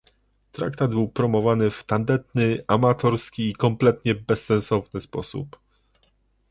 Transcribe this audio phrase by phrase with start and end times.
[0.51, 5.57] Traktat był promowany w tandetny, amatorski i kompletnie bezsensowny sposób